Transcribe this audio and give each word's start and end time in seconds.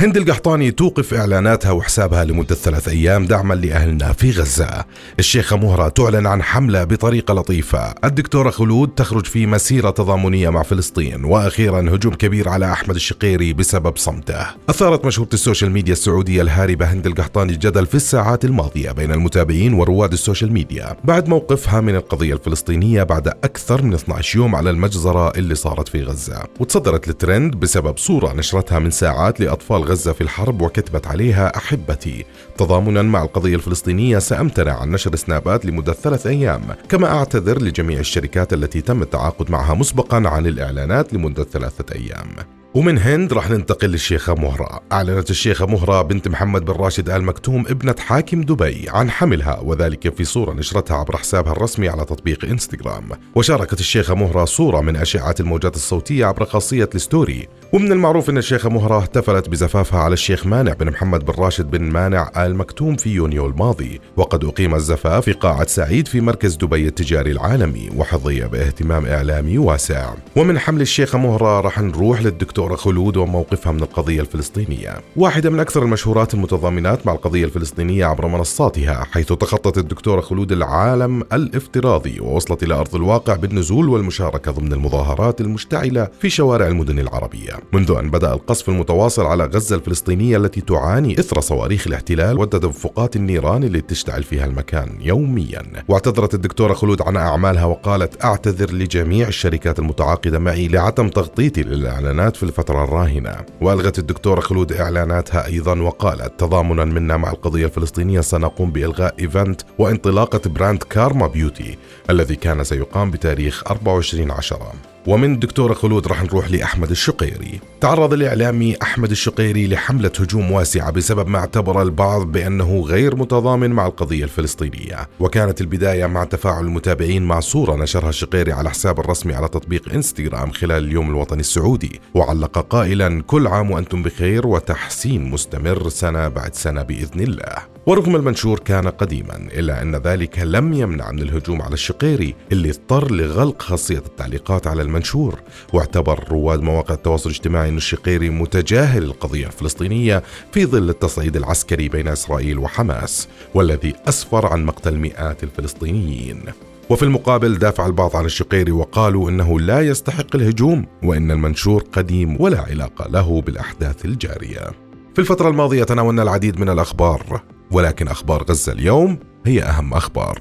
هند 0.00 0.16
القحطاني 0.16 0.70
توقف 0.70 1.14
إعلاناتها 1.14 1.70
وحسابها 1.70 2.24
لمدة 2.24 2.54
ثلاث 2.54 2.88
أيام 2.88 3.26
دعما 3.26 3.54
لأهلنا 3.54 4.12
في 4.12 4.30
غزة. 4.30 4.84
الشيخة 5.18 5.56
مهرة 5.56 5.88
تعلن 5.88 6.26
عن 6.26 6.42
حملة 6.42 6.84
بطريقة 6.84 7.34
لطيفة. 7.34 7.94
الدكتورة 8.04 8.50
خلود 8.50 8.88
تخرج 8.88 9.26
في 9.26 9.46
مسيرة 9.46 9.90
تضامنية 9.90 10.50
مع 10.50 10.62
فلسطين 10.62 11.24
وأخيرا 11.24 11.80
هجوم 11.80 12.14
كبير 12.14 12.48
على 12.48 12.72
أحمد 12.72 12.94
الشقيري 12.94 13.52
بسبب 13.52 13.96
صمته. 13.96 14.46
أثارت 14.68 15.04
مشهورة 15.04 15.28
السوشيال 15.32 15.70
ميديا 15.70 15.92
السعودية 15.92 16.42
الهاربة 16.42 16.86
هند 16.92 17.06
القحطاني 17.06 17.52
الجدل 17.52 17.86
في 17.86 17.94
الساعات 17.94 18.44
الماضية 18.44 18.92
بين 18.92 19.12
المتابعين 19.12 19.72
ورواد 19.74 20.12
السوشيال 20.12 20.52
ميديا. 20.52 20.96
بعد 21.04 21.28
موقفها 21.28 21.80
من 21.80 21.94
القضية 21.94 22.34
الفلسطينية 22.34 23.02
بعد 23.02 23.28
أكثر 23.28 23.82
من 23.82 23.94
12 23.94 24.38
يوم 24.38 24.54
على 24.54 24.70
المجزرة 24.70 25.30
اللي 25.30 25.54
صارت 25.54 25.88
في 25.88 26.02
غزة. 26.02 26.42
وتصدرت 26.60 27.08
الترند 27.08 27.54
بسبب 27.56 27.98
صورة 27.98 28.32
نشرتها 28.32 28.78
من 28.78 28.90
ساعات 28.90 29.40
لأطفال 29.40 29.89
غزة 29.90 30.12
في 30.12 30.20
الحرب 30.20 30.62
وكتبت 30.62 31.06
عليها 31.06 31.56
أحبتي. 31.56 32.24
تضامنا 32.58 33.02
مع 33.02 33.22
القضية 33.22 33.54
الفلسطينية 33.54 34.18
سأمتنع 34.18 34.80
عن 34.80 34.90
نشر 34.90 35.16
سنابات 35.16 35.66
لمدة 35.66 35.92
ثلاث 35.92 36.26
أيام 36.26 36.62
كما 36.88 37.06
أعتذر 37.06 37.62
لجميع 37.62 37.98
الشركات 37.98 38.52
التي 38.52 38.80
تم 38.80 39.02
التعاقد 39.02 39.50
معها 39.50 39.74
مسبقا 39.74 40.28
عن 40.28 40.46
الإعلانات 40.46 41.14
لمدة 41.14 41.44
ثلاثة 41.44 41.94
أيام. 41.94 42.59
ومن 42.74 42.98
هند 42.98 43.32
راح 43.32 43.50
ننتقل 43.50 43.88
للشيخة 43.88 44.34
مهرة. 44.34 44.80
أعلنت 44.92 45.30
الشيخة 45.30 45.66
مهرة 45.66 46.02
بنت 46.02 46.28
محمد 46.28 46.64
بن 46.64 46.72
راشد 46.72 47.10
آل 47.10 47.22
مكتوم 47.22 47.66
ابنة 47.66 47.94
حاكم 47.98 48.42
دبي 48.42 48.86
عن 48.88 49.10
حملها 49.10 49.60
وذلك 49.60 50.14
في 50.14 50.24
صورة 50.24 50.52
نشرتها 50.52 50.96
عبر 50.96 51.16
حسابها 51.16 51.52
الرسمي 51.52 51.88
على 51.88 52.04
تطبيق 52.04 52.44
إنستغرام. 52.44 53.08
وشاركت 53.34 53.80
الشيخة 53.80 54.14
مهرة 54.14 54.44
صورة 54.44 54.80
من 54.80 54.96
أشعة 54.96 55.34
الموجات 55.40 55.76
الصوتية 55.76 56.26
عبر 56.26 56.44
خاصية 56.44 56.90
الستوري. 56.94 57.48
ومن 57.72 57.92
المعروف 57.92 58.30
أن 58.30 58.38
الشيخة 58.38 58.68
مهرة 58.68 58.98
احتفلت 58.98 59.48
بزفافها 59.48 60.00
على 60.00 60.12
الشيخ 60.12 60.46
مانع 60.46 60.72
بن 60.72 60.90
محمد 60.90 61.24
بن 61.24 61.34
راشد 61.38 61.70
بن 61.70 61.82
مانع 61.82 62.30
آل 62.36 62.56
مكتوم 62.56 62.96
في 62.96 63.10
يونيو 63.10 63.46
الماضي. 63.46 64.00
وقد 64.16 64.44
أقيم 64.44 64.74
الزفاف 64.74 65.24
في 65.24 65.32
قاعة 65.32 65.66
سعيد 65.66 66.08
في 66.08 66.20
مركز 66.20 66.56
دبي 66.56 66.88
التجاري 66.88 67.30
العالمي 67.30 67.90
وحظي 67.96 68.40
باهتمام 68.40 69.06
إعلامي 69.06 69.58
واسع. 69.58 70.14
ومن 70.36 70.58
حمل 70.58 70.80
الشيخة 70.80 71.18
مهرة 71.18 71.60
راح 71.60 71.80
نروح 71.80 72.20
للدكتورة 72.60 72.76
خلود 72.76 73.16
وموقفها 73.16 73.72
من 73.72 73.82
القضية 73.82 74.20
الفلسطينية. 74.20 75.00
واحدة 75.16 75.50
من 75.50 75.60
أكثر 75.60 75.82
المشهورات 75.82 76.34
المتضامنات 76.34 77.06
مع 77.06 77.12
القضية 77.12 77.44
الفلسطينية 77.44 78.06
عبر 78.06 78.26
منصاتها 78.26 79.06
حيث 79.12 79.32
تخطت 79.32 79.78
الدكتورة 79.78 80.20
خلود 80.20 80.52
العالم 80.52 81.22
الافتراضي 81.32 82.20
ووصلت 82.20 82.62
إلى 82.62 82.74
أرض 82.74 82.94
الواقع 82.94 83.36
بالنزول 83.36 83.88
والمشاركة 83.88 84.52
ضمن 84.52 84.72
المظاهرات 84.72 85.40
المشتعلة 85.40 86.08
في 86.20 86.30
شوارع 86.30 86.66
المدن 86.66 86.98
العربية. 86.98 87.52
منذ 87.72 87.90
أن 87.90 88.10
بدأ 88.10 88.32
القصف 88.32 88.68
المتواصل 88.68 89.26
على 89.26 89.44
غزة 89.44 89.76
الفلسطينية 89.76 90.36
التي 90.36 90.60
تعاني 90.60 91.20
إثر 91.20 91.40
صواريخ 91.40 91.86
الاحتلال 91.86 92.38
وتدفقات 92.38 93.16
النيران 93.16 93.64
اللي 93.64 93.80
تشتعل 93.80 94.22
فيها 94.22 94.44
المكان 94.44 94.88
يوميا. 95.00 95.62
واعتذرت 95.88 96.34
الدكتورة 96.34 96.74
خلود 96.74 97.02
عن 97.02 97.16
أعمالها 97.16 97.64
وقالت 97.64 98.24
أعتذر 98.24 98.72
لجميع 98.72 99.28
الشركات 99.28 99.78
المتعاقدة 99.78 100.38
معي 100.38 100.68
لعدم 100.68 101.08
تغطيتي 101.08 101.62
للإعلانات 101.62 102.36
في 102.36 102.42
الفترة 102.50 102.84
الراهنة. 102.84 103.36
وألغت 103.60 103.98
الدكتورة 103.98 104.40
خلود 104.40 104.72
إعلاناتها 104.72 105.46
أيضا 105.46 105.80
وقالت 105.80 106.40
تضامنا 106.40 106.84
منا 106.84 107.16
مع 107.16 107.30
القضية 107.30 107.66
الفلسطينية 107.66 108.20
سنقوم 108.20 108.70
بإلغاء 108.72 109.14
event 109.20 109.62
وانطلاقة 109.78 110.50
brand 110.50 110.82
كارما 110.82 111.26
بيوتي 111.26 111.78
الذي 112.10 112.36
كان 112.36 112.64
سيقام 112.64 113.10
بتاريخ 113.10 113.62
24 113.66 114.30
عشرة. 114.30 114.72
ومن 115.06 115.38
دكتورة 115.38 115.74
خلود 115.74 116.06
راح 116.06 116.22
نروح 116.22 116.50
لأحمد 116.50 116.90
الشقيري. 116.90 117.60
تعرض 117.80 118.12
الإعلامي 118.12 118.76
أحمد 118.82 119.10
الشقيري 119.10 119.66
لحملة 119.66 120.12
هجوم 120.18 120.50
واسعة 120.50 120.90
بسبب 120.90 121.28
ما 121.28 121.38
اعتبر 121.38 121.82
البعض 121.82 122.32
بأنه 122.32 122.80
غير 122.80 123.16
متضامن 123.16 123.70
مع 123.70 123.86
القضية 123.86 124.24
الفلسطينية. 124.24 125.08
وكانت 125.20 125.60
البداية 125.60 126.06
مع 126.06 126.24
تفاعل 126.24 126.64
المتابعين 126.64 127.22
مع 127.22 127.40
صورة 127.40 127.76
نشرها 127.76 128.08
الشقيري 128.08 128.52
على 128.52 128.70
حساب 128.70 129.00
الرسمي 129.00 129.34
على 129.34 129.48
تطبيق 129.48 129.92
إنستغرام 129.92 130.50
خلال 130.50 130.84
اليوم 130.84 131.10
الوطني 131.10 131.40
السعودي. 131.40 132.00
وعلق 132.14 132.58
قائلا 132.58 133.22
كل 133.22 133.46
عام 133.46 133.70
وأنتم 133.70 134.02
بخير 134.02 134.46
وتحسين 134.46 135.30
مستمر 135.30 135.88
سنة 135.88 136.28
بعد 136.28 136.54
سنة 136.54 136.82
بإذن 136.82 137.20
الله. 137.20 137.79
ورغم 137.90 138.16
المنشور 138.16 138.58
كان 138.58 138.88
قديما 138.88 139.36
إلا 139.36 139.82
أن 139.82 139.96
ذلك 139.96 140.38
لم 140.38 140.72
يمنع 140.72 141.12
من 141.12 141.18
الهجوم 141.18 141.62
على 141.62 141.74
الشقيري 141.74 142.34
اللي 142.52 142.70
اضطر 142.70 143.12
لغلق 143.12 143.62
خاصية 143.62 143.98
التعليقات 143.98 144.66
على 144.66 144.82
المنشور 144.82 145.40
واعتبر 145.72 146.24
رواد 146.30 146.60
مواقع 146.60 146.94
التواصل 146.94 147.30
الاجتماعي 147.30 147.68
أن 147.68 147.76
الشقيري 147.76 148.30
متجاهل 148.30 149.02
القضية 149.02 149.46
الفلسطينية 149.46 150.22
في 150.52 150.66
ظل 150.66 150.90
التصعيد 150.90 151.36
العسكري 151.36 151.88
بين 151.88 152.08
إسرائيل 152.08 152.58
وحماس 152.58 153.28
والذي 153.54 153.94
أسفر 154.08 154.46
عن 154.46 154.64
مقتل 154.64 154.98
مئات 154.98 155.44
الفلسطينيين 155.44 156.42
وفي 156.90 157.02
المقابل 157.02 157.58
دافع 157.58 157.86
البعض 157.86 158.16
عن 158.16 158.24
الشقيري 158.24 158.72
وقالوا 158.72 159.30
إنه 159.30 159.60
لا 159.60 159.80
يستحق 159.80 160.36
الهجوم 160.36 160.86
وإن 161.02 161.30
المنشور 161.30 161.84
قديم 161.92 162.36
ولا 162.40 162.60
علاقة 162.60 163.08
له 163.08 163.40
بالأحداث 163.40 164.04
الجارية. 164.04 164.70
في 165.14 165.18
الفترة 165.18 165.48
الماضية 165.48 165.84
تناولنا 165.84 166.22
العديد 166.22 166.60
من 166.60 166.68
الأخبار 166.68 167.42
ولكن 167.72 168.08
أخبار 168.08 168.42
غزة 168.42 168.72
اليوم 168.72 169.18
هي 169.46 169.62
أهم 169.62 169.94
أخبار. 169.94 170.38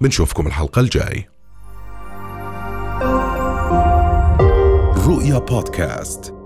بنشوفكم 0.00 0.46
الحلقة 0.46 0.80
الجاي. 0.80 1.28
رؤيا 5.06 5.38
بودكاست. 5.38 6.41